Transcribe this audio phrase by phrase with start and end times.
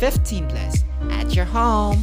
[0.00, 2.00] 15 plus at your home.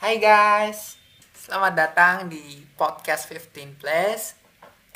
[0.00, 0.96] Hai guys,
[1.36, 4.32] selamat datang di podcast 15 plus.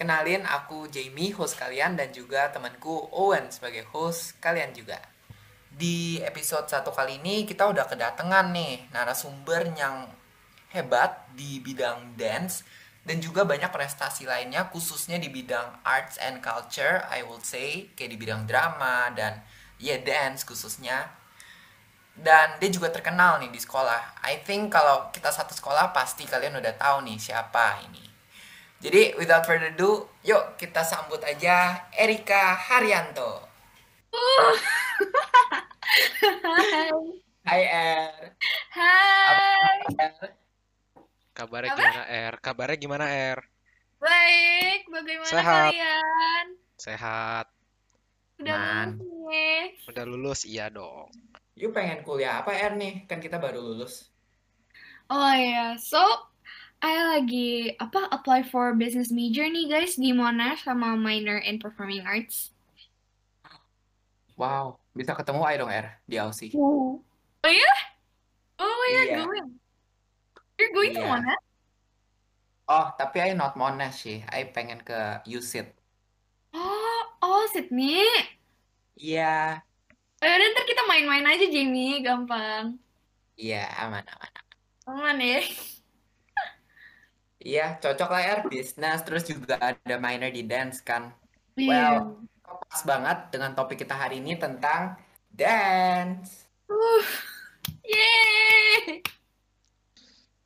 [0.01, 5.05] Kenalin aku Jamie, host kalian dan juga temanku Owen sebagai host kalian juga.
[5.69, 10.09] Di episode satu kali ini kita udah kedatangan nih narasumber yang
[10.73, 12.65] hebat di bidang dance
[13.09, 18.13] dan juga banyak prestasi lainnya khususnya di bidang arts and culture I will say kayak
[18.13, 19.41] di bidang drama dan
[19.81, 21.09] ya yeah, dance khususnya
[22.19, 24.27] dan dia juga terkenal nih di sekolah.
[24.27, 28.03] I think kalau kita satu sekolah pasti kalian udah tahu nih siapa ini.
[28.83, 33.47] Jadi without further ado, yuk kita sambut aja Erika Haryanto.
[36.19, 36.91] Hai.
[37.47, 38.35] Hai Er.
[38.75, 40.39] Hai.
[41.39, 42.35] Kabarnya gimana Er?
[42.43, 43.39] Kabarnya gimana Er?
[44.03, 45.71] Baik, bagaimana Sehat.
[45.71, 46.47] kalian?
[46.75, 47.47] Sehat.
[48.43, 48.89] Udah Man.
[48.99, 49.63] lulus nih.
[49.87, 50.41] Udah lulus?
[50.43, 51.15] Iya dong.
[51.55, 53.07] Yuk pengen kuliah apa Er nih?
[53.07, 54.11] Kan kita baru lulus.
[55.07, 56.03] Oh iya, so
[56.83, 62.03] I lagi apa apply for business major nih guys di Monash sama minor in performing
[62.03, 62.51] arts.
[64.35, 66.51] Wow, bisa ketemu ayo dong Er di Aussie.
[66.55, 66.99] Oh
[67.47, 67.75] iya?
[68.59, 69.23] Oh Iya.
[69.23, 69.58] going.
[70.59, 71.09] You're going to Iya.
[71.09, 71.43] Monash?
[72.69, 74.19] Oh, tapi I not Monash sih.
[74.29, 75.69] I pengen ke USIT.
[76.53, 78.05] Oh, oh Sydney.
[78.99, 79.63] Iya,
[80.23, 82.65] Oh, yaudah, ntar kita main-main aja Jamie, gampang.
[83.39, 84.33] iya aman aman.
[84.89, 85.39] Aman ya.
[87.49, 91.15] Iya, cocok lah Er, bisnis terus juga ada minor di dance kan.
[91.57, 91.71] Iya.
[91.71, 91.97] Well,
[92.71, 94.99] pas banget dengan topik kita hari ini tentang
[95.31, 96.51] dance.
[96.69, 97.03] Uh,
[97.91, 99.01] yeay.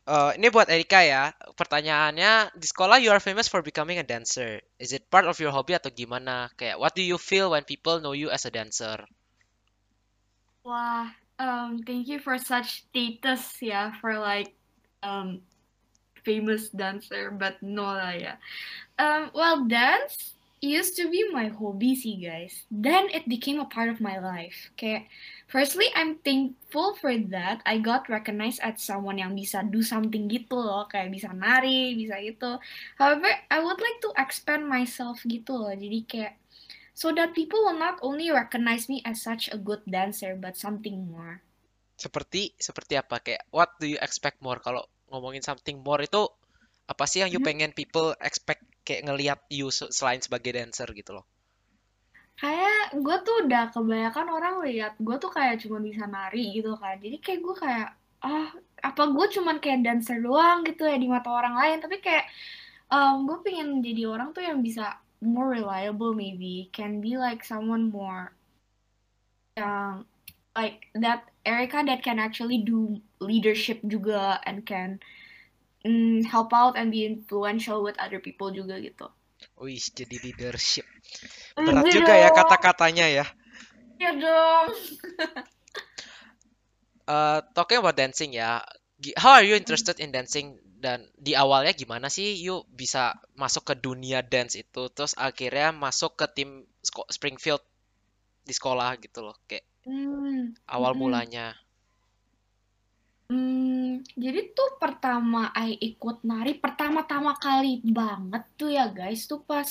[0.03, 1.31] Eh, ini buat Erika ya.
[1.55, 4.59] Pertanyaannya, di sekolah you are famous for becoming a dancer.
[4.83, 6.51] Is it part of your hobby atau gimana?
[6.59, 8.99] Kayak, what do you feel when people know you as a dancer?
[10.67, 11.07] Wah,
[11.39, 14.51] um, thank you for such status ya, for like
[15.07, 15.39] um
[16.27, 18.35] famous dancer, but no lah ya.
[18.99, 22.65] Um, well, dance used to be my hobby sih guys.
[22.71, 24.71] Then it became a part of my life.
[24.79, 25.11] Kayak,
[25.51, 27.61] firstly, I'm thankful for that.
[27.67, 32.23] I got recognized as someone yang bisa do something gitu loh, kayak bisa nari, bisa
[32.23, 32.63] gitu.
[32.97, 35.75] However, I would like to expand myself gitu loh.
[35.75, 36.39] Jadi kayak
[36.95, 41.11] so that people will not only recognize me as such a good dancer but something
[41.11, 41.43] more.
[41.99, 43.19] Seperti, seperti apa?
[43.19, 44.63] Kayak, what do you expect more?
[44.63, 46.23] Kalau ngomongin something more itu,
[46.87, 47.47] apa sih yang you Mhm.
[47.47, 51.27] pengen people expect kayak ngelihat you se- selain sebagai dancer gitu loh?
[52.39, 56.99] Kayak gue tuh udah kebanyakan orang lihat gue tuh kayak cuma bisa nari gitu kan.
[56.99, 57.89] Jadi kayak gue kayak
[58.23, 58.51] ah
[58.83, 61.79] apa gue cuman kayak dancer doang gitu ya di mata orang lain.
[61.79, 62.27] Tapi kayak
[62.91, 67.89] um, gue pengen jadi orang tuh yang bisa more reliable maybe, can be like someone
[67.95, 68.35] more
[69.55, 70.05] yang
[70.57, 75.01] like that Erica that can actually do leadership juga and can
[75.85, 79.07] mm, help out and be influential with other people juga gitu.
[79.63, 80.87] Wih, jadi leadership.
[81.67, 82.39] Berat juga ya Iya.
[82.39, 83.25] kata-katanya ya.
[84.01, 84.69] Iya dong.
[87.07, 88.63] Eh, talking about dancing ya,
[89.19, 93.75] how are you interested in dancing dan di awalnya gimana sih you bisa masuk ke
[93.79, 96.51] dunia dance itu terus akhirnya masuk ke tim
[97.17, 97.63] Springfield
[98.49, 101.01] di sekolah gitu loh kayak Hmm, awal mm-mm.
[101.01, 101.47] mulanya.
[103.33, 109.65] Hmm, jadi tuh pertama I ikut nari pertama-tama kali banget tuh ya guys tuh pas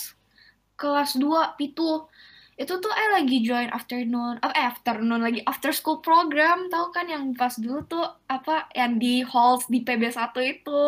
[0.73, 2.09] kelas 2 itu
[2.57, 7.37] itu tuh I lagi join afternoon eh afternoon lagi after school program tahu kan yang
[7.37, 10.85] pas dulu tuh apa yang di halls di PB1 itu.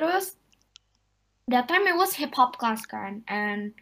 [0.00, 0.40] Terus
[1.52, 3.76] that time it was hip hop class kan and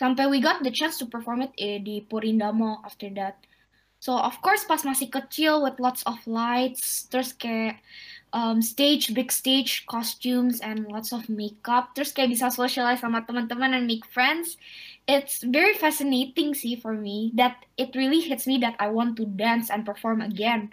[0.00, 3.36] sampai we got the chance to perform it eh, di Purindamo after that
[4.04, 7.80] so of course pas masih kecil with lots of lights terus kayak
[8.36, 13.72] um, stage big stage costumes and lots of makeup terus kayak bisa socialize sama teman-teman
[13.72, 14.60] and make friends
[15.08, 19.24] it's very fascinating sih for me that it really hits me that I want to
[19.24, 20.68] dance and perform again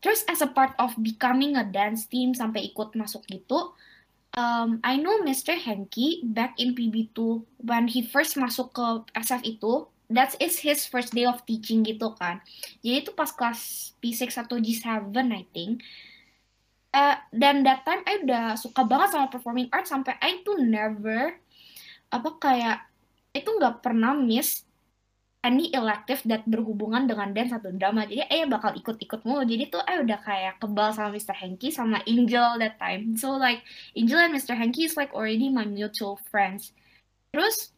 [0.00, 3.76] terus as a part of becoming a dance team sampai ikut masuk gitu
[4.40, 5.52] um, I know Mr.
[5.52, 11.14] Henky back in PB2 when he first masuk ke SF itu that is his first
[11.14, 12.42] day of teaching gitu kan
[12.82, 15.86] jadi itu pas kelas P6 atau G7 I think
[16.90, 21.38] Eh, dan that time I udah suka banget sama performing arts sampai I tuh never
[22.10, 22.82] apa kayak
[23.30, 24.66] itu nggak pernah miss
[25.46, 29.78] any elective that berhubungan dengan dance atau drama jadi eh bakal ikut-ikut mulu jadi tuh
[29.86, 31.30] eh udah kayak kebal sama Mr.
[31.38, 33.62] Henky sama Angel that time so like
[33.94, 34.58] Angel and Mr.
[34.58, 36.74] Henky is like already my mutual friends
[37.30, 37.70] terus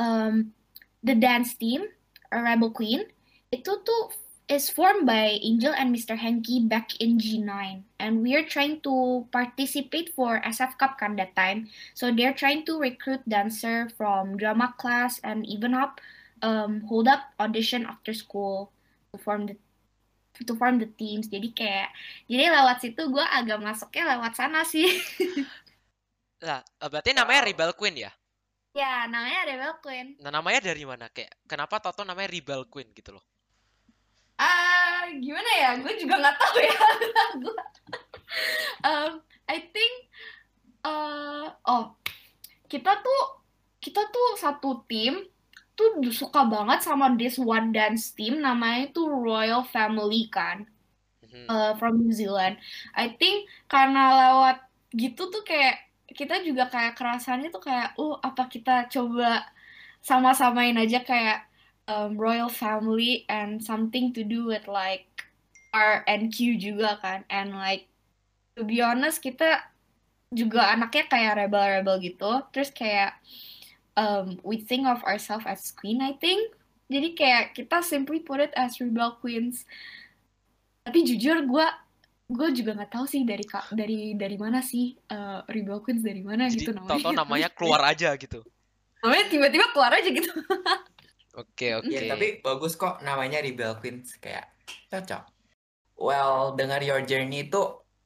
[0.00, 0.56] um,
[1.02, 1.88] the dance team,
[2.32, 3.04] a Rebel Queen,
[3.50, 4.14] itu tuh
[4.50, 6.18] is formed by Angel and Mr.
[6.18, 7.86] Henky back in G9.
[8.02, 11.70] And we're trying to participate for SF Cup kan that time.
[11.94, 16.02] So they're trying to recruit dancer from drama class and even up
[16.42, 18.74] um, hold up audition after school
[19.14, 19.54] to form the
[20.42, 21.30] to form the teams.
[21.30, 21.94] Jadi kayak
[22.26, 24.98] jadi lewat situ gue agak masuknya lewat sana sih.
[26.46, 28.10] Lah, berarti namanya Rebel Queen ya?
[28.70, 30.06] Ya namanya Rebel Queen.
[30.22, 31.10] Nah, namanya dari mana?
[31.10, 33.24] Kayak kenapa Toto namanya Rebel Queen gitu loh?
[34.40, 35.70] Ah, gimana ya?
[35.82, 36.78] Gue juga nggak tahu ya.
[38.80, 39.18] Um,
[39.50, 39.92] I think,
[40.86, 41.98] uh, oh,
[42.70, 43.20] kita tuh
[43.82, 45.26] kita tuh satu tim
[45.74, 50.62] tuh suka banget sama this one dance team namanya tuh Royal Family kan,
[51.26, 51.44] Mhm.
[51.50, 52.56] uh, from New Zealand.
[52.94, 54.56] I think karena lewat
[54.94, 59.46] gitu tuh kayak kita juga kayak kerasannya tuh kayak, oh apa kita coba
[60.00, 61.46] sama-samain aja kayak
[61.86, 65.06] um, royal family and something to do with like
[65.70, 67.22] R and Q juga kan.
[67.30, 67.86] And like
[68.58, 69.62] to be honest kita
[70.30, 72.42] juga anaknya kayak rebel-rebel gitu.
[72.54, 73.18] Terus kayak
[73.98, 76.54] um, we think of ourselves as queen I think.
[76.90, 79.62] Jadi kayak kita simply put it as rebel queens.
[80.82, 81.66] Tapi jujur gue
[82.30, 86.22] gue juga nggak tahu sih dari ka- dari dari mana sih uh, rebel queens dari
[86.22, 88.46] mana Jadi gitu namanya Toto namanya keluar aja gitu.
[89.02, 90.30] namanya tiba-tiba keluar aja gitu
[91.38, 91.86] Oke, oke.
[91.86, 94.50] Ya, tapi bagus kok namanya Rebel Queens kayak
[94.90, 95.30] cocok.
[95.94, 97.60] Well, dengar your journey itu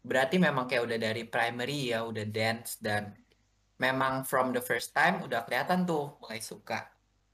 [0.04, 3.16] berarti memang kayak udah dari primary ya, udah dance dan
[3.80, 6.84] memang from the first time udah kelihatan tuh mulai suka.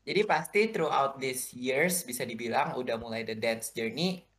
[0.07, 4.30] Jadi pasti throughout these years bisa dibilang udah mulai the dance journey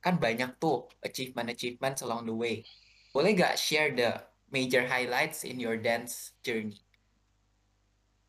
[0.00, 2.64] kan banyak tuh achievement-achievements along the way.
[3.12, 4.16] Boleh gak share the
[4.48, 6.80] major highlights in your dance journey?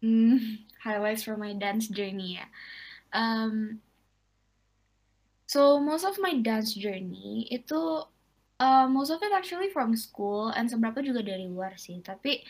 [0.03, 2.47] Hmm, highlights from my dance journey ya.
[3.11, 3.83] Um,
[5.47, 8.07] so most of my dance journey itu
[8.59, 11.99] uh, most of it actually from school and seberapa juga dari luar sih.
[11.99, 12.43] Tapi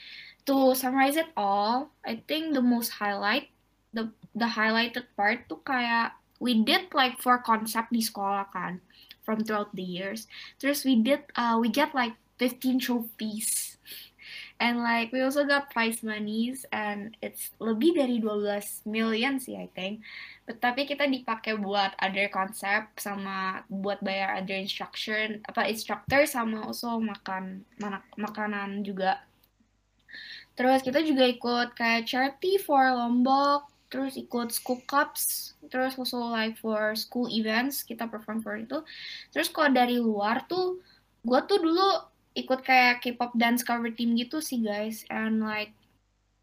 [0.46, 3.50] to summarize it all, I think the most highlight
[3.92, 8.80] the the highlighted part tuh kayak we did like four concept di sekolah kan
[9.32, 10.28] from throughout the years.
[10.60, 13.80] Terus we did uh, we get like 15 trophies.
[14.60, 19.72] And like we also got prize monies and it's lebih dari 12 million sih I
[19.74, 20.06] think.
[20.46, 26.68] But, tapi kita dipakai buat other concept sama buat bayar other instruction apa instructor sama
[26.68, 29.26] also makan mana- makanan juga.
[30.54, 36.56] Terus kita juga ikut kayak charity for Lombok, terus ikut school cups, terus also like
[36.56, 38.80] for school events kita perform for itu.
[39.36, 40.80] Terus kalau dari luar tuh,
[41.28, 45.76] gue tuh dulu ikut kayak K-pop dance cover team gitu sih guys, and like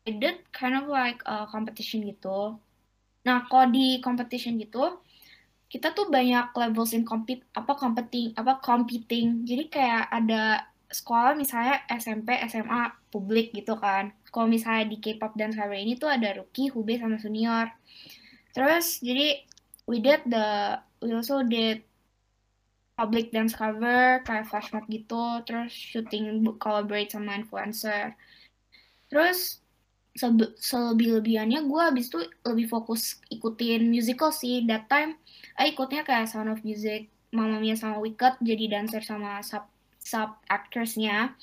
[0.04, 2.60] I did kind of like a competition gitu.
[3.24, 5.00] Nah kalau di competition gitu,
[5.72, 9.48] kita tuh banyak levels in compete apa competing apa competing.
[9.48, 14.12] Jadi kayak ada sekolah misalnya SMP, SMA, publik gitu kan.
[14.28, 17.72] Kalau misalnya di K-pop dance cover ini tuh ada rookie, hube sama senior.
[18.52, 19.44] Terus jadi
[19.88, 21.80] we did the we also did
[22.98, 28.18] public dance cover kayak flash mob gitu, terus shooting collaborate sama influencer.
[29.06, 29.62] Terus
[30.58, 34.66] selebih-lebihannya gue abis itu lebih fokus ikutin musical sih.
[34.66, 35.14] That time,
[35.54, 39.70] I ikutnya kayak Sound of Music, Mamma Mia sama Wicked, jadi dancer sama sub
[40.02, 41.38] sub actresnya.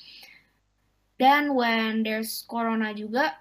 [1.16, 3.40] Dan when there's corona juga,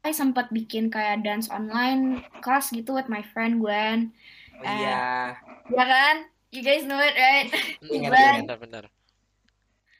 [0.00, 4.12] I sempat bikin kayak dance online kelas gitu with my friend Gwen.
[4.56, 5.34] Oh iya,
[5.66, 6.16] Ya kan?
[6.48, 7.50] You guys know it, right?
[7.82, 8.20] Ingat, Gwen.
[8.22, 8.42] ingat.
[8.46, 8.84] Benar-benar.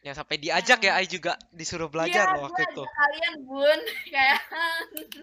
[0.01, 2.85] Yang sampai diajak ya, Ai juga disuruh belajar loh waktu itu.
[2.87, 3.81] kalian bun
[4.15, 4.39] kayak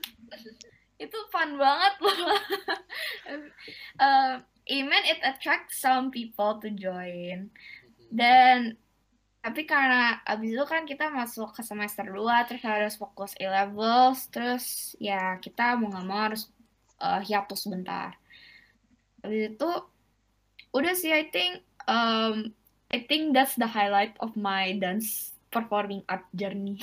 [1.04, 2.20] itu fun banget loh.
[4.04, 4.34] um,
[4.68, 7.48] even it attracts some people to join.
[8.12, 8.76] Dan
[9.44, 14.32] tapi karena abis itu kan kita masuk ke semester 2 terus harus fokus A levels
[14.32, 16.48] terus ya kita mau nggak mau harus
[17.04, 18.16] uh, hiatus bentar.
[19.20, 19.72] Abis itu
[20.72, 21.60] udah sih I think
[21.92, 22.56] um,
[22.88, 26.80] I think that's the highlight of my dance performing art journey.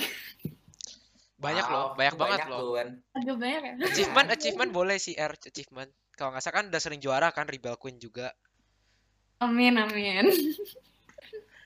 [1.41, 2.77] Banyak loh, Wow, banyak banget banyak loh.
[2.77, 2.89] Wan.
[3.17, 3.73] Agak banyak ya.
[3.89, 5.89] Achievement, achievement boleh sih, R achievement.
[6.13, 8.29] Kalau nggak salah kan udah sering juara kan Rebel Queen juga.
[9.41, 10.29] Amin amin.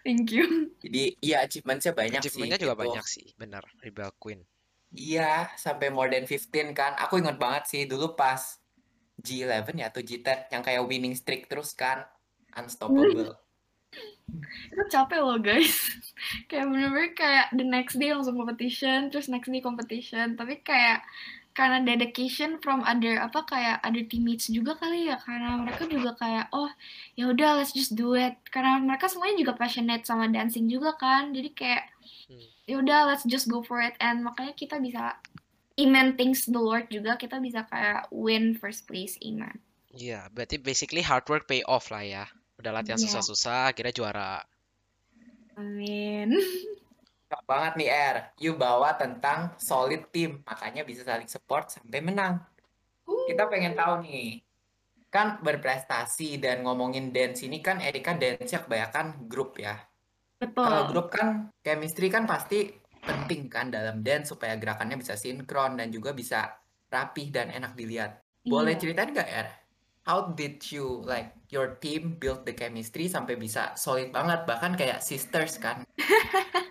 [0.06, 0.70] Thank you.
[0.86, 2.84] Jadi iya achievementsnya banyak sih Achievementnya juga gitu.
[2.86, 3.66] banyak sih, bener.
[3.82, 4.46] Rebel Queen.
[4.94, 6.94] Iya, sampai more than 15 kan.
[7.02, 8.62] Aku ingat banget sih dulu pas
[9.18, 12.06] G11 ya atau G10 yang kayak winning streak terus kan.
[12.54, 13.34] Unstoppable.
[14.72, 15.74] Itu capek loh guys.
[16.54, 20.38] kayak bener-bener kayak the next day langsung competition, terus next day competition.
[20.38, 21.02] Tapi kayak
[21.56, 26.52] karena dedication from other apa kayak other teammates juga kali ya karena mereka juga kayak
[26.52, 26.68] oh
[27.16, 31.32] ya udah let's just do it karena mereka semuanya juga passionate sama dancing juga kan
[31.32, 31.84] jadi kayak
[32.26, 32.42] Hmm.
[32.66, 35.14] ya udah let's just go for it and makanya kita bisa
[35.78, 39.62] Iman thanks the Lord juga kita bisa kayak win first place Iman
[39.94, 42.26] Iya, berarti basically hard work pay off lah ya.
[42.60, 43.08] Udah latihan Iya.
[43.08, 44.44] susah-susah, akhirnya juara.
[45.56, 46.36] amin
[47.46, 52.42] banget nih Er, you bawa tentang solid team, makanya bisa saling support sampai menang.
[53.06, 54.46] Kita pengen tahu nih,
[55.10, 59.80] kan berprestasi dan ngomongin dance ini kan Erika dance-nya kebanyakan grup ya.
[60.36, 62.68] betul Kalau grup kan chemistry kan pasti
[63.00, 66.60] penting kan dalam dance supaya gerakannya bisa sinkron dan juga bisa
[66.92, 68.20] rapih dan enak dilihat.
[68.46, 68.82] Boleh Iya.
[68.82, 69.48] ceritain nggak Er?
[70.06, 75.02] How did you like your team build the chemistry sampai bisa solid banget bahkan kayak
[75.02, 75.82] sisters kan?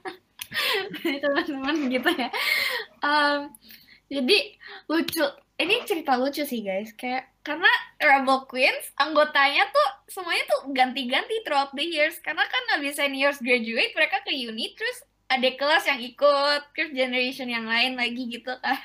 [1.22, 2.28] teman-teman gitu ya.
[3.02, 3.52] Em,
[4.10, 4.38] jadi
[4.90, 5.24] lucu.
[5.54, 6.90] Ini cerita lucu sih guys.
[6.98, 7.70] Kayak karena
[8.02, 12.18] Rebel Queens anggotanya tuh semuanya tuh ganti-ganti throughout the years.
[12.20, 17.48] Karena kan habis seniors graduate mereka ke uni terus ada kelas yang ikut, terus generation
[17.48, 18.82] yang lain lagi gitu kan.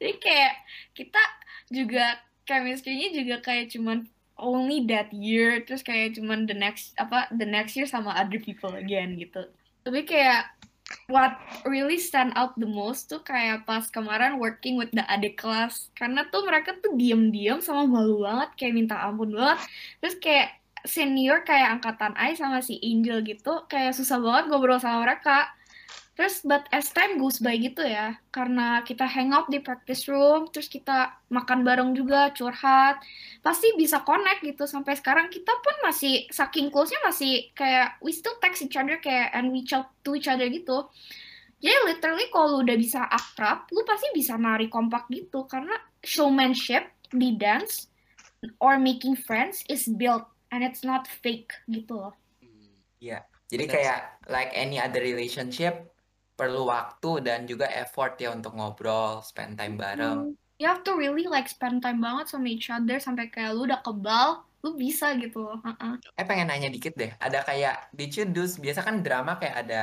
[0.00, 0.54] Jadi kayak
[0.94, 1.22] kita
[1.72, 4.04] juga chemistry-nya juga kayak cuman
[4.36, 8.74] only that year terus kayak cuman the next apa the next year sama other people
[8.74, 9.48] again gitu.
[9.84, 10.52] Tapi kayak
[11.08, 15.88] what really stand out the most tuh kayak pas kemarin working with the adik kelas.
[15.96, 19.64] Karena tuh mereka tuh diem-diem sama malu banget kayak minta ampun banget.
[20.00, 20.48] Terus kayak
[20.84, 25.48] senior kayak angkatan I sama si Angel gitu kayak susah banget ngobrol sama mereka
[26.14, 30.46] terus but as time goes by gitu ya karena kita hang out di practice room
[30.54, 33.02] terus kita makan bareng juga curhat
[33.42, 38.38] pasti bisa connect gitu sampai sekarang kita pun masih saking close-nya masih kayak we still
[38.38, 40.86] text each other kayak and reach out to each other gitu
[41.58, 45.74] jadi literally kalau udah bisa akrab lu pasti bisa nari kompak gitu karena
[46.06, 47.90] showmanship di dance
[48.62, 52.76] or making friends is built and it's not fake gitu loh Hmm.
[53.00, 53.18] Iya.
[53.52, 53.98] Jadi Benar kayak
[54.32, 55.93] like any other relationship
[56.38, 60.20] perlu waktu dan juga effort ya untuk ngobrol, spend time bareng.
[60.20, 63.62] Hmm, you have to really like spend time banget sama each other sampai kayak lu
[63.68, 64.28] udah kebal
[64.64, 65.94] lu bisa gitu Heeh.
[66.20, 69.80] Eh pengen nanya dikit deh, ada kayak you do biasa kan drama kayak ada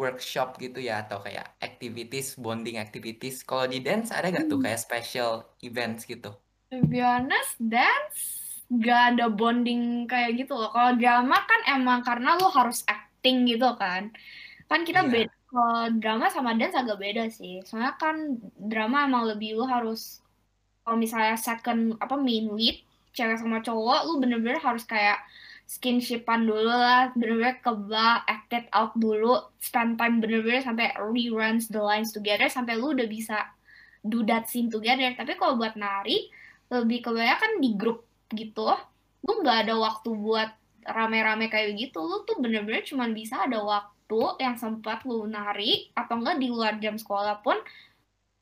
[0.00, 3.36] workshop gitu ya atau kayak activities, bonding activities.
[3.48, 4.64] Kalau di dance ada nggak tuh Hmm.
[4.64, 5.32] kayak special
[5.68, 6.30] events gitu?
[6.72, 8.20] To be honest, dance
[8.84, 10.70] gak ada bonding kayak gitu loh.
[10.74, 14.02] Kalau drama kan emang karena lu harus acting gitu kan.
[14.70, 15.10] Kan kita Iya.
[15.12, 15.32] beda.
[15.52, 17.60] Kalau drama sama dance agak beda sih.
[17.68, 18.16] Soalnya kan
[18.56, 20.24] drama emang lebih lu harus
[20.82, 22.80] kalau misalnya second apa main lead
[23.12, 25.20] cewek sama cowok lu bener-bener harus kayak
[25.68, 32.10] skinshipan dulu lah bener-bener kebal acted out dulu spend time bener-bener sampai reruns the lines
[32.16, 33.36] together sampai lu udah bisa
[34.02, 35.06] do that scene together.
[35.14, 36.28] Tapi kalau buat nari
[36.72, 38.02] lebih kebanyakan di grup
[38.34, 38.72] gitu.
[39.22, 40.50] Lu nggak ada waktu buat
[40.82, 42.02] rame-rame kayak gitu.
[42.02, 44.01] Lu tuh bener-bener cuman bisa ada waktu
[44.44, 47.56] yang sempat lu nari atau enggak di luar jam sekolah pun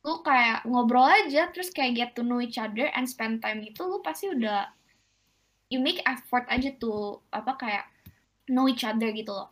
[0.06, 3.82] lu kayak ngobrol aja terus kayak get to know each other and spend time gitu
[3.90, 4.60] lu pasti udah
[5.72, 7.84] you make effort aja tuh apa kayak
[8.54, 9.48] know each other gitu loh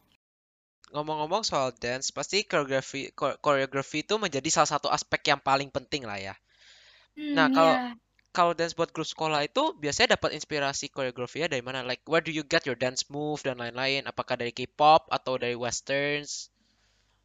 [0.95, 6.03] Ngomong-ngomong soal dance, pasti koreografi ko- koreografi itu menjadi salah satu aspek yang paling penting
[6.09, 6.35] lah ya.
[7.37, 7.83] Nah, hmm kalau ya
[8.39, 11.83] kalau dance buat grup sekolah itu biasanya dapat inspirasi koreografinya dari mana?
[11.83, 14.07] Like where do you get your dance move dan lain-lain?
[14.07, 16.47] Apakah dari K-pop atau dari westerns?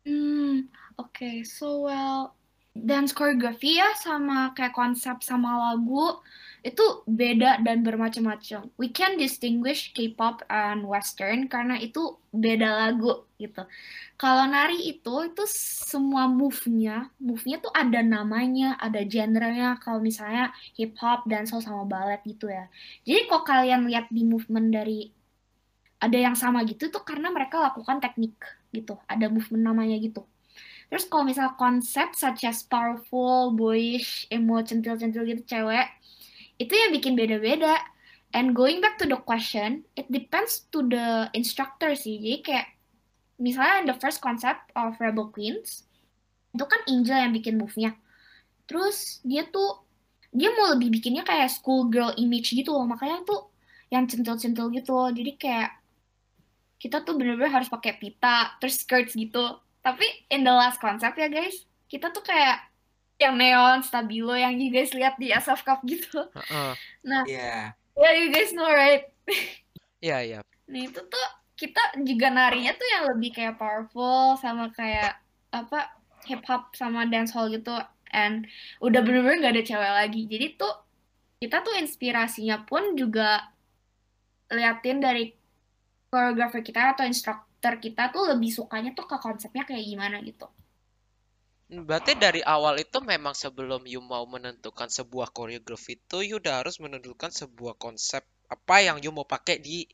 [0.10, 1.46] Hmm, oke.
[1.46, 2.34] So, well,
[2.74, 6.18] dance choreography ya sama kayak konsep sama lagu
[6.63, 8.72] itu beda dan bermacam-macam.
[8.80, 13.68] We can distinguish K-pop and Western karena itu beda lagu gitu.
[14.15, 15.44] Kalau nari itu itu
[15.92, 19.75] semua move-nya, move-nya tuh ada namanya, ada genrenya.
[19.84, 22.72] Kalau misalnya hip hop, dancehall sama ballet gitu ya.
[23.03, 25.12] Jadi kalau kalian lihat di movement dari
[26.00, 28.39] ada yang sama gitu tuh karena mereka lakukan teknik
[28.72, 28.96] gitu.
[29.12, 30.24] Ada movement namanya gitu.
[30.94, 35.90] Terus kalau misal konsep such as powerful, boyish, emo, centil-centil gitu cewek,
[36.62, 37.82] itu yang bikin beda-beda.
[38.30, 42.22] And going back to the question, it depends to the instructor sih.
[42.22, 42.68] Jadi kayak
[43.42, 45.90] misalnya the first concept of Rebel Queens,
[46.54, 47.98] itu kan Angel yang bikin move-nya.
[48.70, 49.82] Terus dia tuh
[50.30, 52.86] dia mau lebih bikinnya kayak schoolgirl image gitu loh.
[52.86, 53.50] Makanya tuh
[53.90, 55.10] yang centil-centil gitu loh.
[55.10, 55.74] Jadi kayak
[56.78, 59.58] kita tuh bener-bener harus pakai pita, terus skirts gitu.
[59.84, 62.72] Tapi in the last concept ya guys, kita tuh kayak
[63.20, 66.25] yang neon, stabilo yang you guys lihat di SF Cup gitu.
[66.34, 66.72] Heeh.
[67.04, 67.75] Nah, Iya.
[67.94, 69.06] ya you guys know right?
[70.04, 70.40] Iya, iya.
[70.68, 75.16] Nah itu tuh kita juga narinya tuh yang lebih kayak powerful sama kayak
[75.48, 75.96] apa
[76.28, 77.72] hip hop sama dancehall gitu.
[78.13, 78.46] and
[78.78, 80.70] udah bener-bener gak ada cewek lagi jadi tuh
[81.42, 83.42] kita tuh inspirasinya pun juga
[84.54, 85.34] liatin dari
[86.13, 87.10] koreografer kita atau
[87.63, 90.51] instruktur kita tuh lebih sukanya tuh ke konsepnya kayak gimana gitu.
[91.72, 96.77] Berarti dari awal itu memang sebelum you mau menentukan sebuah koreografi itu you udah harus
[96.84, 99.88] menentukan sebuah konsep apa yang you mau pakai di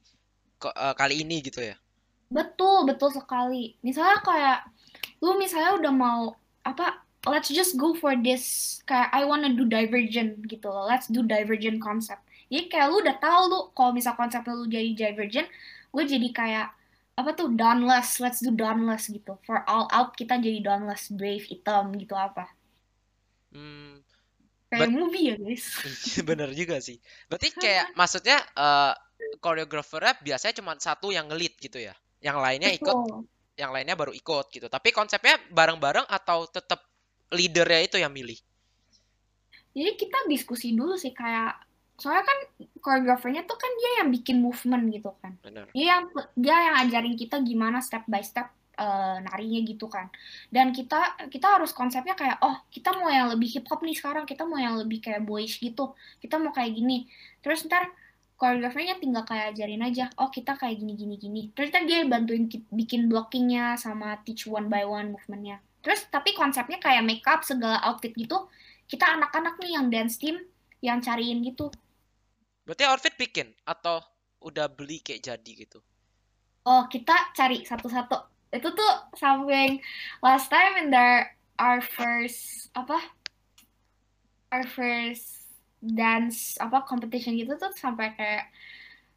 [0.66, 1.78] eh, kali ini gitu ya.
[2.34, 3.78] betul betul sekali.
[3.86, 4.60] Misalnya kayak
[5.22, 6.22] lu misalnya udah mau
[6.66, 10.90] apa let's just go for this kayak I wanna do divergent gitu loh.
[10.90, 12.26] Let's do divergent concept.
[12.50, 15.48] Jadi kayak lu udah tahu lu kalau misal konsep lu jadi divergent
[15.90, 16.79] gue jadi kayak
[17.20, 21.92] apa tuh dauntless let's do dauntless gitu for all out kita jadi dauntless brave hitam
[22.00, 22.48] gitu apa
[23.50, 24.06] Hmm,
[24.70, 25.74] kayak but movie ya guys
[26.30, 27.02] bener juga sih.
[27.26, 28.94] Berarti kayak maksudnya eh
[29.42, 31.98] koreografernya biasanya cuma satu yang ngelit gitu ya.
[32.22, 33.26] Yang lainnya ikut, betul
[33.58, 34.70] yang lainnya baru ikut gitu.
[34.70, 36.86] Tapi konsepnya bareng-bareng atau tetap
[37.34, 38.38] leadernya itu yang milih?
[39.70, 41.69] jadi kita diskusi dulu sih kayak
[42.00, 42.40] soalnya kan
[42.80, 45.36] koreografernya tuh kan dia yang bikin movement gitu kan.
[45.44, 45.68] Bener.
[45.76, 46.04] dia yang
[46.34, 50.08] dia yang ajarin kita gimana step by step eh, narinya gitu kan.
[50.50, 54.24] Dan kita kita harus konsepnya kayak oh kita mau yang lebih hip hop nih sekarang
[54.24, 55.94] kita mau yang lebih kayak boyish gitu.
[56.24, 57.06] Kita mau kayak gini.
[57.44, 57.92] Terus ntar
[58.40, 61.42] koreografernya tinggal kayak ajarin aja oh kita kayak gini gini gini.
[61.52, 65.60] Terus ntar dia bantuin ki- bikin blockingnya sama teach one by one movementnya.
[65.84, 68.48] Terus tapi konsepnya kayak makeup segala outfit gitu
[68.90, 70.42] kita anak-anak nih yang dance team
[70.82, 71.70] yang cariin gitu
[72.70, 73.98] Berarti outfit bikin atau
[74.46, 75.82] udah beli kayak jadi gitu?
[76.70, 78.46] Oh, kita cari satu-satu.
[78.54, 79.82] Itu tuh something
[80.22, 81.26] last time in the
[81.58, 83.02] our first apa?
[84.54, 85.50] Our first
[85.82, 88.54] dance apa competition gitu tuh sampai kayak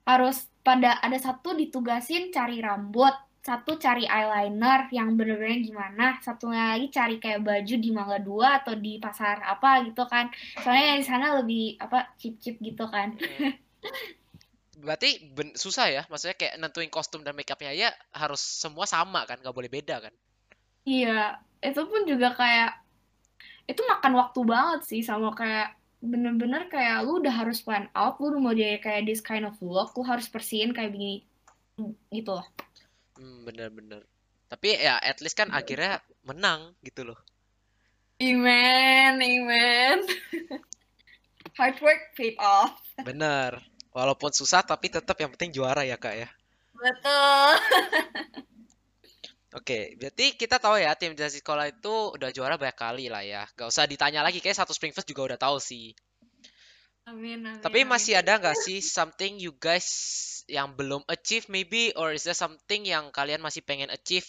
[0.09, 3.13] harus pada ada satu ditugasin cari rambut,
[3.43, 8.79] satu cari eyeliner yang bener-bener gimana, satunya lagi cari kayak baju di Mangga Dua atau
[8.79, 10.31] di pasar apa gitu kan.
[10.63, 13.19] Soalnya yang di sana lebih apa cheap-cheap gitu kan.
[13.19, 13.59] Hmm.
[14.79, 19.43] Berarti ben- susah ya, maksudnya kayak nentuin kostum dan makeupnya ya harus semua sama kan,
[19.43, 20.15] nggak boleh beda kan?
[20.87, 22.79] Iya, itu pun juga kayak
[23.67, 28.35] itu makan waktu banget sih sama kayak bener-bener kayak lu udah harus plan out, lu
[28.35, 31.27] udah mau jadi kayak this kind of look, lu harus bersihin kayak begini
[32.11, 32.47] gitu loh.
[33.23, 34.03] Hmm, bener-bener.
[34.51, 37.19] Tapi ya at least kan akhirnya menang gitu loh.
[38.19, 39.99] Amen, amen.
[41.59, 42.75] Hard work paid off.
[42.99, 43.63] Bener.
[43.95, 46.29] Walaupun susah tapi tetap yang penting juara ya kak ya.
[46.75, 47.55] Betul.
[49.59, 53.45] Oke, berarti kita tahu ya tim dari sekolah itu udah juara banyak kali lah ya.
[53.53, 55.93] Gak usah ditanya lagi, kayak satu Springfest juga udah tahu sih.
[57.05, 57.91] Amin, amin, Tapi amin.
[57.93, 59.91] masih ada nggak sih something you guys
[60.53, 64.29] yang belum achieve maybe or is there something yang kalian masih pengen achieve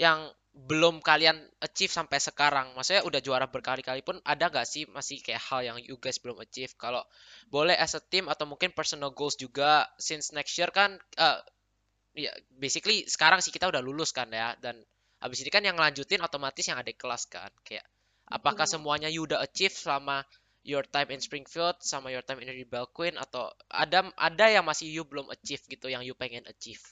[0.00, 2.72] yang belum kalian achieve sampai sekarang?
[2.72, 6.40] Maksudnya udah juara berkali-kali pun ada nggak sih masih kayak hal yang you guys belum
[6.40, 6.72] achieve?
[6.80, 7.04] Kalau
[7.52, 11.38] boleh as a team atau mungkin personal goals juga since next year kan eh,
[12.16, 14.80] ya basically sekarang sih kita udah lulus kan ya dan
[15.20, 17.84] habis ini kan yang lanjutin otomatis yang adik kelas kan kayak
[18.26, 20.26] apakah semuanya you udah achieve selama
[20.62, 24.88] your time in Springfield sama your time in Rebel Queen atau ada ada yang masih
[24.92, 26.82] you belum achieve gitu yang you pengen achieve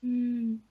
[0.00, 0.64] Hmm.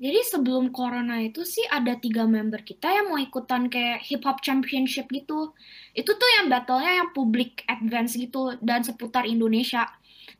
[0.00, 4.40] Jadi sebelum corona itu sih ada tiga member kita yang mau ikutan kayak hip hop
[4.40, 5.52] championship gitu.
[5.92, 9.84] Itu tuh yang battle-nya yang public advance gitu dan seputar Indonesia.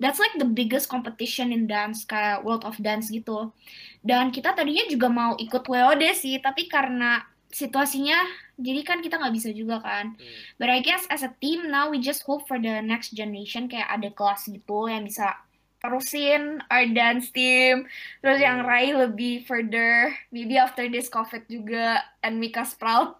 [0.00, 3.52] That's like the biggest competition in dance kayak World of Dance gitu.
[4.00, 8.18] Dan kita tadinya juga mau ikut WOD sih, tapi karena situasinya
[8.60, 10.14] jadi kan kita nggak bisa juga kan.
[10.14, 10.40] Hmm.
[10.56, 13.90] But I guess as a team now we just hope for the next generation kayak
[13.90, 15.34] ada kelas gitu yang bisa
[15.80, 17.88] terusin our dance team
[18.20, 18.68] terus yang Hmm.
[18.68, 23.16] Rai lebih further maybe after this COVID juga and make us proud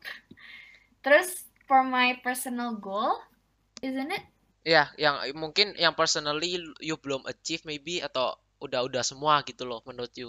[1.00, 3.16] terus for my personal goal
[3.80, 4.24] isn't it
[4.60, 10.12] ya yang mungkin yang personally you belum achieve maybe atau udah-udah semua gitu loh menurut
[10.20, 10.28] you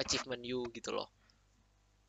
[0.00, 1.12] achievement you gitu loh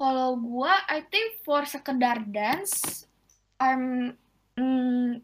[0.01, 3.05] kalau gua I think for sekedar dance
[3.61, 4.17] I'm
[4.57, 5.21] mm,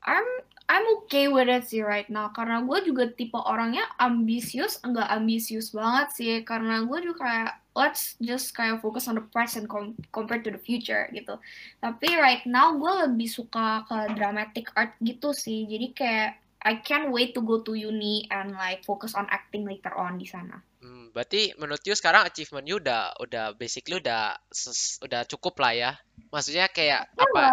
[0.00, 0.28] I'm
[0.64, 2.32] I'm okay with it sih right now.
[2.32, 6.32] Karena gue juga tipe orangnya ambisius enggak ambisius banget sih.
[6.40, 10.60] Karena gue juga kayak let's just kayak focus on the present com- compared to the
[10.60, 11.36] future gitu.
[11.84, 15.68] Tapi right now gue lebih suka ke dramatic art gitu sih.
[15.68, 19.92] Jadi kayak I can't wait to go to uni and like focus on acting later
[19.92, 20.64] on di sana.
[20.80, 25.72] Hmm, berarti menurut you sekarang achievement you udah udah basically udah ses- udah cukup lah
[25.76, 25.90] ya?
[26.32, 27.52] Maksudnya kayak apa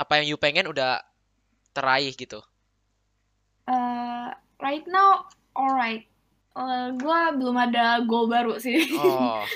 [0.00, 1.04] apa yang you pengen udah
[1.76, 2.40] teraih gitu?
[3.68, 6.08] Uh, right now, alright.
[6.56, 8.88] Uh, gue belum ada goal baru sih.
[8.96, 9.44] oh.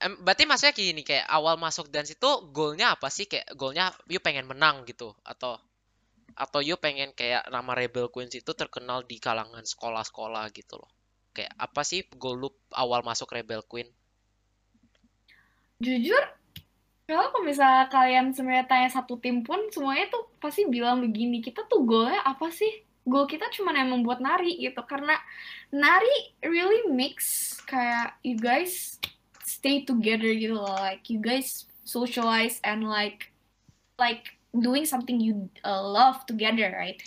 [0.00, 3.28] Berarti maksudnya gini kayak awal masuk dance itu goalnya apa sih?
[3.28, 5.60] Kayak goalnya you pengen menang gitu atau
[6.40, 10.88] atau you pengen kayak nama Rebel Queens itu terkenal di kalangan sekolah-sekolah gitu loh
[11.36, 13.86] kayak apa sih goal lu awal masuk Rebel Queen
[15.80, 16.20] Jujur,
[17.08, 21.88] kalau misalnya kalian sebenarnya tanya satu tim pun, semuanya tuh pasti bilang begini, kita tuh
[21.88, 22.84] goalnya apa sih?
[23.08, 25.16] Goal kita cuma yang membuat nari gitu, karena
[25.72, 29.00] nari really mix kayak you guys
[29.40, 33.32] stay together gitu loh, like you guys socialize and like
[33.96, 36.98] like doing something you uh, love together, right?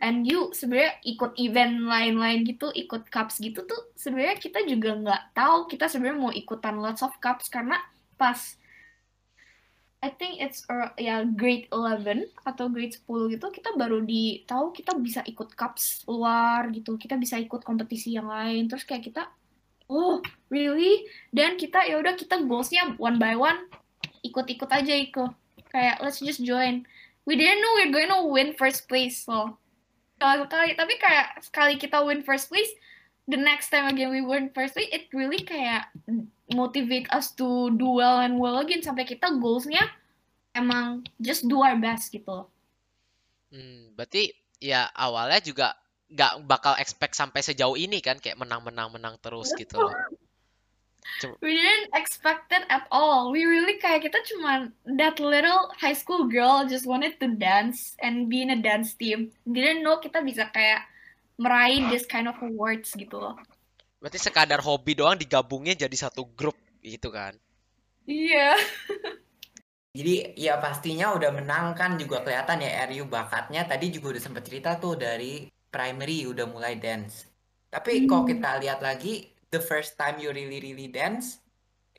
[0.00, 5.22] And you sebenarnya ikut event lain-lain gitu, ikut cups gitu tuh sebenarnya kita juga nggak
[5.36, 5.68] tahu.
[5.68, 7.76] Kita sebenarnya mau ikutan lots of cups karena
[8.20, 8.56] pas
[10.00, 14.72] I think it's uh, ya grade 11 atau grade 10 gitu kita baru di tahu
[14.72, 16.96] kita bisa ikut cups luar gitu.
[16.96, 18.68] Kita bisa ikut kompetisi yang lain.
[18.68, 19.28] Terus kayak kita
[19.92, 21.04] oh really?
[21.28, 23.68] Dan kita ya udah kita goalsnya one by one
[24.20, 25.32] ikut-ikut aja ikut
[25.70, 26.84] kayak let's just join
[27.24, 29.56] we didn't know we're going to win first place loh
[30.20, 32.68] sekali tapi kayak sekali kita win first place
[33.30, 35.88] the next time again we win first place it really kayak
[36.52, 39.80] motivate us to do well and well again sampai kita goalsnya
[40.52, 42.46] emang just do our best gitu.
[43.50, 45.78] Hmm, berarti ya awalnya juga
[46.10, 49.94] nggak bakal expect sampai sejauh ini kan kayak menang-menang-menang terus gitu loh.
[51.20, 53.30] Cuma, We didn't expect it at all.
[53.30, 58.28] We really kayak kita cuma that little high school girl just wanted to dance and
[58.28, 59.32] be in a dance team.
[59.44, 60.84] Didn't know kita bisa kayak
[61.36, 63.36] meraih this kind of awards gitu loh.
[63.96, 67.36] berarti sekadar hobi doang digabungnya jadi satu grup gitu kan.
[68.06, 68.56] Iya.
[69.90, 74.46] Jadi ya pastinya udah menang kan juga kelihatan ya RU bakatnya tadi juga udah sempet
[74.46, 75.32] cerita tuh dari
[75.68, 77.26] primary udah mulai dance.
[77.68, 78.30] Tapi kalau Hmm.
[78.30, 81.42] kita lihat lagi the first time you really really dance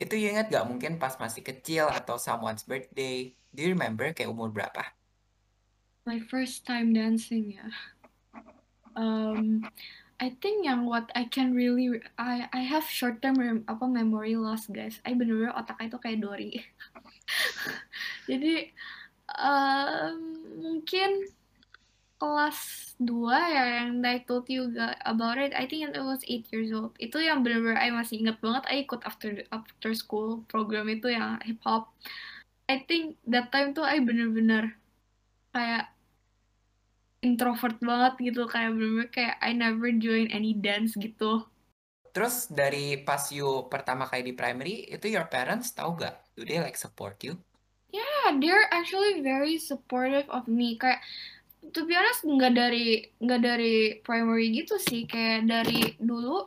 [0.00, 3.30] itu you ingat gak mungkin pas masih kecil atau someone's birthday.
[3.54, 4.82] Do you remember kayak umur berapa?
[6.02, 7.70] My first time dancing ya.
[8.98, 9.62] Um,
[10.18, 14.34] I think yang what I can really I I have short term rem- apa memory
[14.34, 14.98] loss guys.
[15.06, 16.52] I bener-bener otaknya itu kayak Dory.
[18.30, 18.74] Jadi
[19.38, 20.18] um,
[20.58, 21.30] mungkin
[22.22, 22.58] kelas
[23.02, 24.70] 2 ya yang I told you
[25.02, 25.50] about it.
[25.58, 26.94] I think it was 8 years old.
[27.02, 28.62] Itu yang bener-bener I masih inget banget.
[28.70, 31.90] I ikut after after school program itu yang hip hop.
[32.70, 34.78] I think that time tuh I bener-bener
[35.50, 35.90] kayak
[37.26, 41.42] introvert banget gitu kayak bener-bener kayak I never join any dance gitu.
[42.14, 46.22] Terus dari pas you pertama kali di primary itu your parents tahu gak?
[46.38, 47.34] Do they like support you?
[47.90, 50.78] Yeah, they're actually very supportive of me.
[50.78, 51.02] Kayak
[51.74, 53.72] to be honest nggak dari nggak dari
[54.02, 55.06] primary gitu sih.
[55.06, 56.46] Kayak dari dulu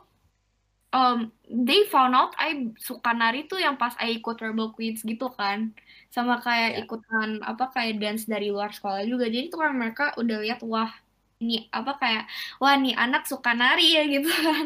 [0.92, 5.26] um, they found out I suka nari tuh yang pas I ikut Rebel Queens gitu
[5.34, 5.72] kan.
[6.14, 6.84] Sama kayak Ya.
[6.84, 9.26] ikutan apa kayak dance dari luar sekolah juga.
[9.28, 10.90] Jadi tuh kan mereka udah lihat wah
[11.36, 12.24] ini apa kayak
[12.62, 14.64] wah nih anak suka nari ya gitu kan.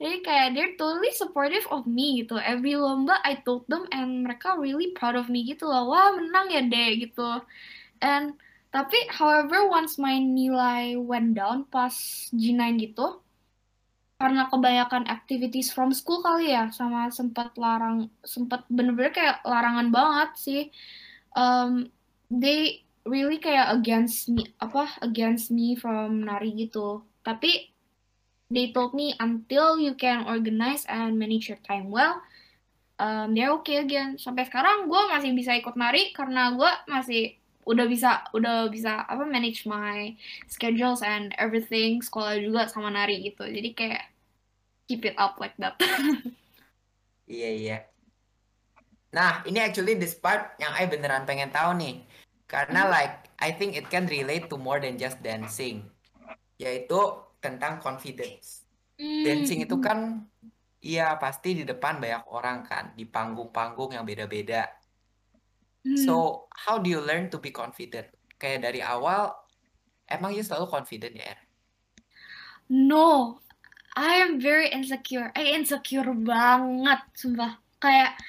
[0.00, 2.34] Jadi kayak they're totally supportive of me gitu.
[2.42, 5.86] Every lomba I told them and mereka really proud of me gitu loh.
[5.90, 7.22] Wah menang ya deh gitu.
[8.02, 8.34] And
[8.68, 11.94] tapi however once my nilai went down pas
[12.36, 13.24] G9 gitu
[14.18, 20.30] karena kebanyakan activities from school kali ya sama sempat larang sempat bener-bener kayak larangan banget
[20.34, 20.62] sih.
[21.38, 21.94] Um,
[22.26, 27.06] they really kayak against me apa against me from nari gitu.
[27.22, 27.70] Tapi
[28.50, 32.18] they told me until you can organize and manage your time well
[32.98, 34.18] um, they're okay again.
[34.18, 39.28] Sampai sekarang gue masih bisa ikut nari karena gue masih udah bisa udah bisa apa
[39.28, 40.16] manage my
[40.48, 44.04] schedules and everything sekolah juga sama nari gitu jadi kayak
[44.88, 45.76] keep it up like that
[47.28, 47.78] Iya, iya.
[49.12, 52.08] Nah, ini actually this part yang I beneran pengen tahu nih.
[52.48, 55.84] Karena like, I think it can relate to more than just dancing.
[56.56, 56.96] Yaitu
[57.44, 58.64] tentang confidence.
[58.98, 60.26] Dancing itu kan,
[60.82, 62.84] iya pasti di depan banyak orang kan.
[62.96, 64.64] Di panggung-panggung yang beda-beda.
[65.88, 65.96] Hmm.
[65.96, 68.12] So, how do you learn to be confident?
[68.36, 69.32] Kayak dari awal,
[70.04, 71.40] emang you selalu confident ya, Er?
[72.68, 73.40] No,
[73.96, 75.32] I am very insecure.
[75.32, 77.56] I insecure banget, sumpah.
[77.80, 78.20] Kayak,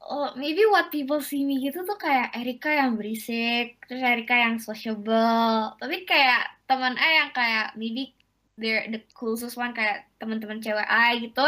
[0.00, 4.56] oh, maybe what people see me gitu tuh kayak Erika yang berisik, terus Erika yang
[4.56, 5.76] sociable.
[5.76, 8.16] Tapi kayak teman A yang kayak maybe
[8.56, 11.44] they're the closest one kayak teman-teman cewek A gitu.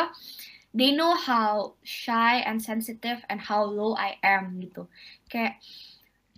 [0.76, 4.86] They know how shy and sensitive and how low I am gitu.
[5.32, 5.58] Kayak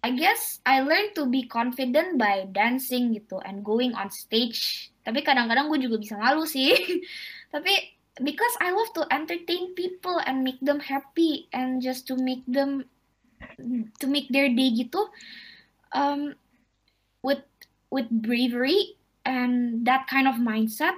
[0.00, 4.88] I guess I learned to be confident by dancing gitu and going on stage.
[5.04, 6.72] Tapi kadang-kadang gue juga bisa malu sih.
[7.52, 12.44] Tapi because I love to entertain people and make them happy and just to make
[12.48, 12.88] them
[14.00, 15.00] to make their day gitu
[15.96, 16.36] um
[17.24, 17.44] with
[17.88, 20.96] with bravery and that kind of mindset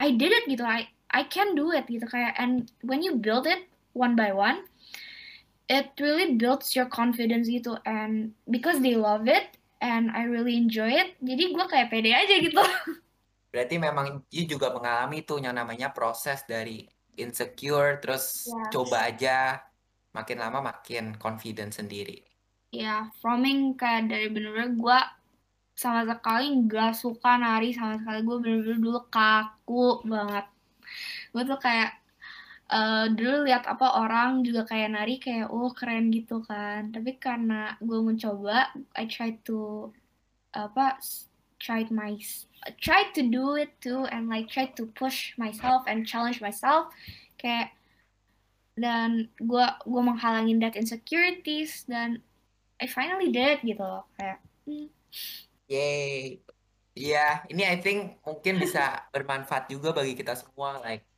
[0.00, 3.44] I did it gitu I I can do it gitu kayak and when you build
[3.44, 4.64] it one by one
[5.68, 10.92] it really builds your confidence gitu and because they love it and I really enjoy
[10.92, 12.60] it jadi gue kayak pede aja gitu
[13.52, 18.72] Berarti memang you juga mengalami tuh yang namanya proses dari insecure, terus Yes.
[18.72, 19.60] coba aja,
[20.10, 22.24] makin lama makin confident sendiri.
[22.72, 24.98] ya froming kayak dari bener-bener gue
[25.76, 30.48] sama sekali nggak suka nari sama sekali gue bener-bener dulu kaku banget
[31.32, 31.96] gue tuh kayak
[32.72, 37.76] eh, dulu lihat apa orang juga kayak nari kayak oh keren gitu kan tapi karena
[37.80, 39.90] gue mencoba I try to
[40.52, 41.00] apa
[41.56, 42.20] tried my
[42.78, 46.92] tried to do it too and like try to push myself and challenge myself
[47.40, 47.72] kayak
[48.76, 52.20] dan gue gue menghalangin that insecurities dan
[52.80, 54.88] I finally did it gitu loh kayak hmm,
[55.72, 56.44] Yay.
[56.92, 60.76] Iya, ini I think mungkin bisa bermanfaat juga bagi kita semua.
[60.84, 61.08] Like,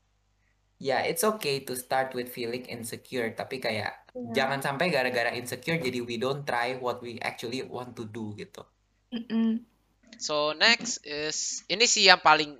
[0.78, 4.46] ya it's okay to start with feeling insecure, tapi kayak Iya.
[4.46, 8.62] jangan sampai gara-gara insecure jadi we don't try what we actually want to do gitu.
[9.10, 9.66] mm-mm.
[10.22, 12.54] So next is ini sih yang paling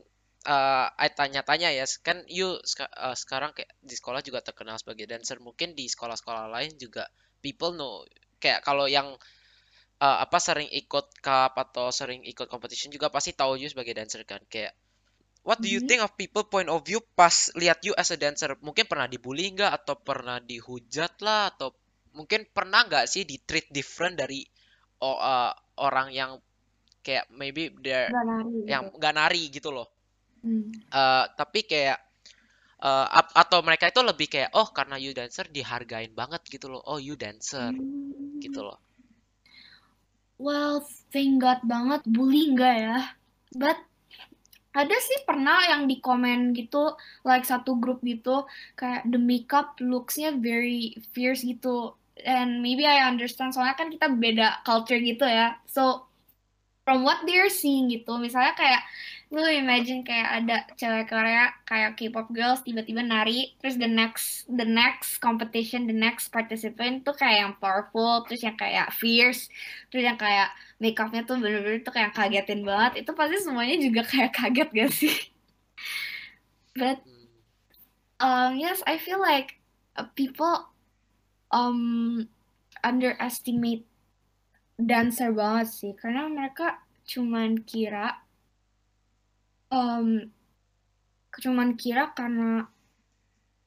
[0.45, 1.87] eh I tanya-tanya ya.
[2.03, 5.39] Kan you eh, sekarang kayak di sekolah juga terkenal sebagai dancer.
[5.39, 7.07] Mungkin di sekolah-sekolah lain juga
[7.39, 8.03] people know
[8.43, 9.15] kayak kalau yang
[10.03, 14.27] eh, apa sering ikut cup atau sering ikut competition juga pasti tahu you sebagai dancer
[14.27, 14.43] kan.
[14.51, 14.75] Kayak
[15.49, 15.89] what do you Mhm.
[15.89, 18.51] think of people point of view pas lihat you as a dancer?
[18.67, 21.69] Mungkin pernah dibully nggak atau pernah dihujat lah atau
[22.19, 24.41] mungkin pernah nggak sih di treat different dari
[25.09, 25.53] o- eh,
[25.87, 26.31] orang yang
[27.07, 27.63] kayak maybe
[28.09, 29.89] Nggak nari yang gitu nggak nari gitu loh.
[30.43, 30.71] Hmm.
[31.01, 31.99] Eh, tapi kayak
[33.19, 36.83] ap- atau mereka itu lebih kayak oh karena you dancer dihargain banget gitu loh.
[36.93, 38.41] Oh you dancer Hmm.
[38.45, 38.79] gitu loh.
[40.39, 42.99] Well, thank God banget bully enggak ya.
[43.55, 43.79] But
[44.75, 50.35] ada sih pernah yang di komen gitu, like satu grup gitu, kayak the makeup looks-nya
[50.35, 51.95] very fierce gitu.
[52.27, 55.59] And maybe I understand, soalnya kan kita beda culture gitu ya.
[55.71, 56.11] So,
[56.85, 58.83] from what they're seeing gitu, misalnya kayak
[59.33, 64.69] lu imagine kayak ada cewek Korea kayak K-pop girls tiba-tiba nari, terus the next the
[64.69, 69.51] next competition, the next participant tuh kayak yang powerful, terus yang kayak fierce,
[69.91, 74.31] terus yang kayak makeupnya tuh bener-bener tuh kayak kagetin banget, itu pasti semuanya juga kayak
[74.37, 75.17] kaget gak sih?
[76.79, 77.03] But
[78.21, 79.59] um, yes, I feel like
[79.97, 80.69] uh, people
[81.51, 82.29] um
[82.85, 83.87] underestimate
[84.75, 88.17] dancer banget sih, karena mereka cuman kira
[89.69, 90.25] um,
[91.35, 92.67] cuman kira karena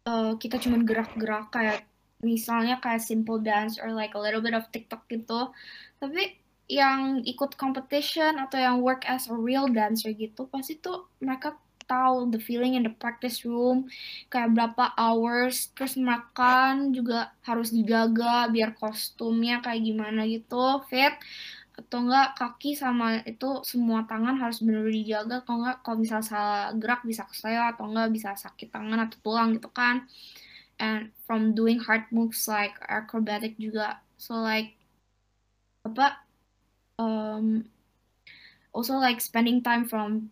[0.07, 1.85] uh, kita cuman gerak-gerak kayak
[2.23, 5.53] misalnya kayak simple dance or like a little bit of TikTok gitu.
[6.01, 11.55] Tapi yang ikut competition atau yang work as a real dancer gitu pasti tuh mereka
[11.87, 13.87] tahu the feeling in the practice room.
[14.27, 20.83] Kayak berapa hours terus makan juga harus dijaga biar kostumnya kayak gimana gitu.
[20.91, 21.15] Fit
[21.77, 25.37] atau enggak kaki sama itu semua tangan harus benar-benar dijaga.
[25.45, 29.55] Kalau enggak kalau misal salah gerak bisa kesleo atau enggak bisa sakit tangan atau tulang
[29.55, 30.03] gitu kan.
[30.77, 34.01] And from doing hard moves like acrobatic juga.
[34.19, 34.77] So like
[35.85, 36.19] apa
[36.99, 37.63] um,
[38.73, 40.29] also like spending time from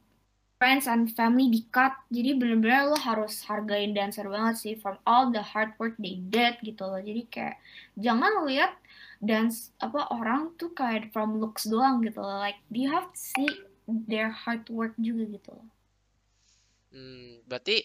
[0.60, 1.94] friends and family di cut.
[2.10, 6.56] Jadi bener-bener lo harus hargain dancer banget sih from all the hard work they did
[6.64, 7.02] gitu loh.
[7.02, 7.56] Jadi kayak
[8.00, 8.72] jangan lihat
[9.20, 12.40] dance apa orang tuh kayak from looks doang gitu loh.
[12.40, 13.50] Like you have to see
[13.86, 15.68] their hard work juga gitu loh.
[16.96, 17.78] Hmm, berarti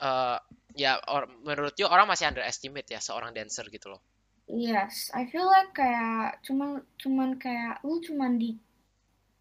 [0.00, 0.38] eh,
[0.76, 4.02] ya or- menurut you orang masih underestimate ya seorang dancer gitu loh.
[4.50, 8.34] yes I feel like kayak cuman cuman kayak lu cuman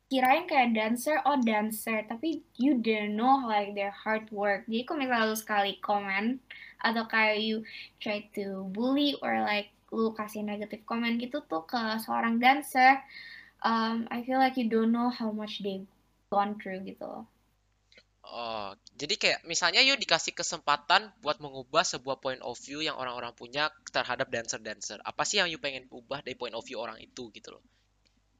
[0.09, 5.05] dikirain kayak dancer oh dancer tapi you didn't know like their hard work jadi kalau
[5.05, 6.41] misalnya lu sekali komen
[6.81, 7.61] atau kayak you
[8.01, 12.97] try to bully or like lu kasih negative comment gitu tuh ke seorang dancer
[13.61, 15.85] um, I feel like you don't know how much they
[16.33, 17.29] gone through gitu loh
[18.29, 23.33] Oh, jadi kayak misalnya you dikasih kesempatan buat mengubah sebuah point of view yang orang-orang
[23.33, 25.01] punya terhadap dancer-dancer.
[25.01, 27.63] Apa sih yang you pengen ubah dari point of view orang itu gitu loh?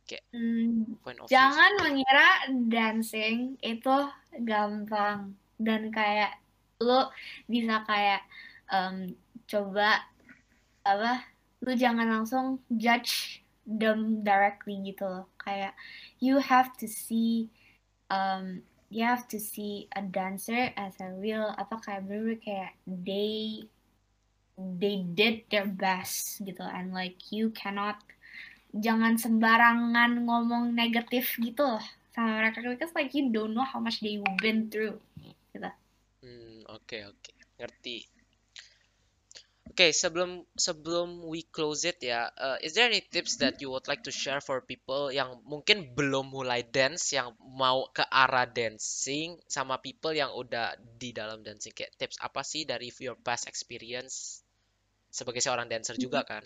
[0.10, 1.38] Kayak Hmm, point of view.
[1.38, 2.28] Jangan mengira
[2.65, 3.98] dancing itu
[4.41, 6.41] gampang dan kayak
[6.82, 7.06] lu
[7.45, 8.26] bisa kayak
[8.74, 9.13] em,
[9.45, 10.02] coba
[10.88, 11.28] apa
[11.62, 15.76] lu jangan langsung judge them directly gitu loh kayak
[16.24, 17.52] you have to see
[18.10, 23.67] um, you have to see a dancer as a real apa kayak bener kayak they
[24.58, 28.00] they did their best gitu and like you cannot
[28.74, 34.02] jangan sembarangan ngomong negatif gitu loh sama mereka because like you don't know how much
[34.02, 34.98] they've been through
[35.54, 35.70] gitu.
[36.20, 37.32] Hmm, oke oke.
[37.60, 38.20] Ngerti.
[39.70, 43.86] Oke, sebelum sebelum we close it ya, uh, is there any tips that you would
[43.86, 49.38] like to share for people yang mungkin belum mulai dance, yang mau ke arah dancing,
[49.46, 51.72] sama people yang udah di dalam dancing?
[51.72, 54.42] Kayak tips apa sih dari your past experience
[55.14, 56.44] sebagai seorang dancer juga kan?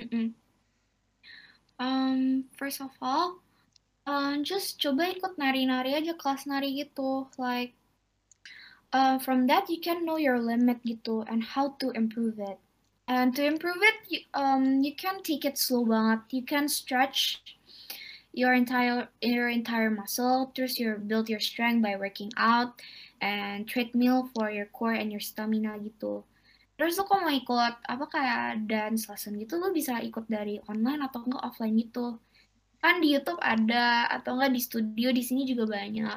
[0.00, 0.32] Mm-mm.
[1.80, 3.40] Um, first of all,
[4.04, 7.24] um, just coba ikut nari-nari aja kelas nari gitu.
[7.40, 7.72] Like,
[8.92, 12.60] uh, from that you can know your limit gitu and how to improve it.
[13.08, 16.20] And to improve it, you, um, you can take it slow banget.
[16.30, 17.42] You can stretch
[18.30, 20.52] your entire your entire muscle.
[20.54, 22.78] Terus your build your strength by working out
[23.18, 26.22] and treadmill for your core and your stamina gitu.
[26.80, 31.04] Terus lo kalau mau ikut apa kayak dance lesson gitu, lo bisa ikut dari online
[31.04, 32.16] atau enggak offline gitu.
[32.80, 36.16] Kan di YouTube ada atau enggak di studio di sini juga banyak.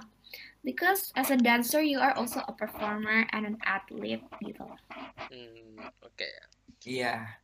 [0.64, 4.64] Because as a dancer you are also a performer and an athlete gitu.
[5.28, 6.32] Hmm, oke.
[6.88, 7.44] Iya,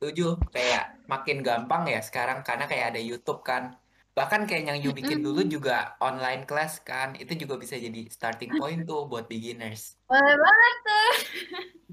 [0.00, 0.40] setuju.
[0.48, 3.76] Kayak makin gampang ya sekarang karena kayak ada YouTube kan.
[4.16, 7.20] Bahkan kayak yang you bikin dulu juga online class kan.
[7.20, 10.00] Itu juga bisa jadi starting point tuh buat beginners.
[10.08, 11.12] Boleh banget tuh.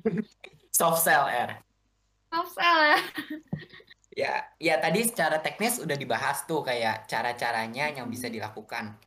[0.74, 1.62] Soft sell, R.
[2.34, 3.00] Soft sell ya.
[4.14, 8.98] Ya, ya tadi secara teknis udah dibahas tuh kayak cara-caranya yang bisa dilakukan.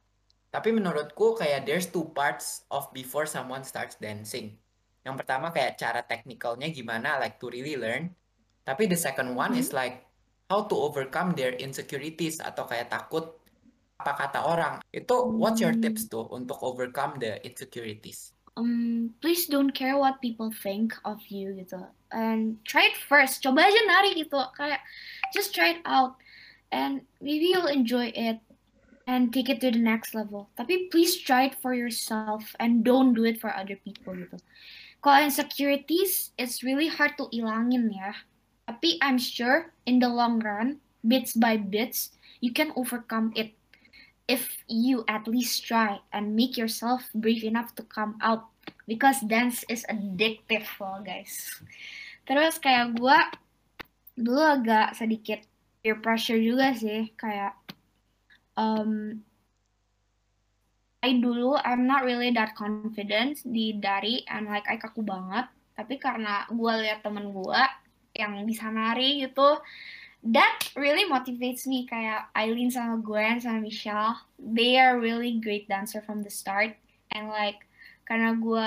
[0.50, 4.58] Tapi menurutku kayak there's two parts of before someone starts dancing.
[5.06, 8.10] Yang pertama kayak cara teknikalnya gimana like to really learn.
[8.66, 10.02] Tapi the second one is like
[10.50, 13.38] how to overcome their insecurities atau kayak takut
[14.02, 14.74] apa kata orang.
[14.90, 18.35] Itu what's your tips tuh untuk overcome the insecurities?
[18.56, 21.86] Um, please don't care what people think of you gitu.
[22.10, 23.44] And try it first.
[23.44, 24.40] Coba aja nari gitu.
[24.56, 24.80] Kayak
[25.30, 26.16] just try it out.
[26.72, 28.40] And maybe you'll enjoy it
[29.06, 30.50] and take it to the next level.
[30.58, 34.40] Tapi please try it for yourself and don't do it for other people gitu.
[35.04, 38.16] Kalau insecurities it's really hard to ilangin ya.
[38.66, 42.10] Tapi I'm sure in the long run bits by bits
[42.42, 43.54] you can overcome it
[44.26, 48.50] if you at least try and make yourself brave enough to come out
[48.90, 51.62] because dance is addictive loh guys.
[52.26, 53.18] Terus kayak gue
[54.18, 55.46] dulu agak sedikit
[55.78, 57.54] peer pressure juga sih kayak
[58.58, 59.22] um,
[61.06, 65.46] I dulu I'm not really that confident di dari and like I kaku banget.
[65.78, 67.62] Tapi karena gue lihat temen gue
[68.18, 69.60] yang bisa nari gitu
[70.32, 76.00] that really motivates me kayak Eileen sama Gwen sama Michelle they are really great dancer
[76.00, 76.76] from the start.
[77.12, 77.64] And like
[78.06, 78.66] karena gue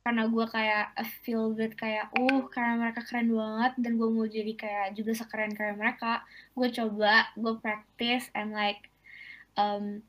[0.00, 3.72] karena gue kayak feel good kayak uh karena mereka keren banget.
[3.78, 6.24] Dan gue mau jadi kayak juga sekeren kayak mereka.
[6.56, 8.88] Gue coba gue practice and like
[9.58, 10.00] um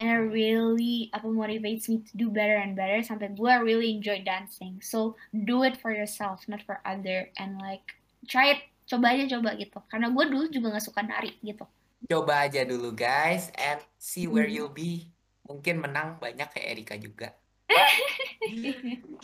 [0.00, 4.24] and it really apa motivates me to do better and better sampai gue really enjoy
[4.24, 4.80] dancing.
[4.80, 7.28] So do it for yourself not for other.
[7.36, 7.84] And like
[8.24, 11.62] try it coba aja coba gitu karena gue dulu juga nggak suka nari gitu
[12.00, 14.56] Coba aja dulu guys and see where Hmm.
[14.56, 15.12] you'll be.
[15.44, 17.36] Mungkin menang banyak kayak Erika juga.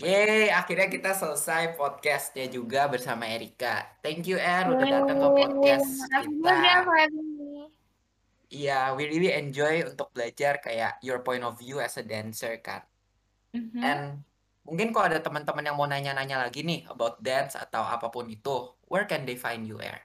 [0.04, 3.96] Yeay, akhirnya kita selesai podcastnya juga bersama Erika.
[4.04, 6.56] Thank you, Er, udah datang ke podcast kita.
[8.52, 12.84] Iya, we really enjoy untuk belajar kayak your point of view as a dancer kan.
[13.56, 13.80] Mhm.
[13.80, 14.02] And
[14.62, 18.75] mungkin kalau ada teman-teman yang mau nanya-nanya lagi nih about dance atau apa pun itu,
[18.86, 20.00] where can they find you, Er?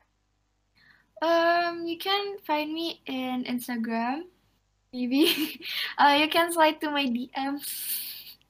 [1.22, 4.26] Um, you can find me in Instagram.
[4.92, 5.30] Maybe
[6.02, 7.64] uh, you can slide to my DMs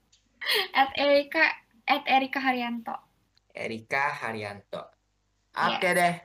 [0.79, 1.43] at Erika
[1.85, 2.95] at Erika Haryanto.
[3.51, 4.87] Erika Haryanto.
[5.51, 6.15] Oke deh.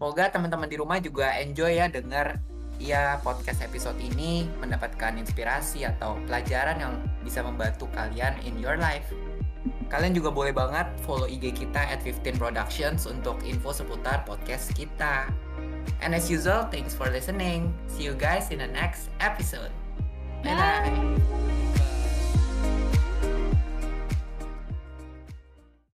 [0.00, 2.40] Semoga teman-teman di rumah juga enjoy ya denger
[2.82, 9.06] ya podcast episode ini mendapatkan inspirasi atau pelajaran yang bisa membantu kalian in your life.
[9.92, 15.28] Kalian juga boleh banget follow IG kita at 15 Productions untuk info seputar podcast kita.
[16.00, 17.76] And as usual, thanks for listening.
[17.92, 19.68] See you guys in the next episode.
[20.40, 20.88] Bye bye.
[20.88, 22.01] Bye.